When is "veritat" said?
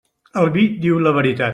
1.21-1.49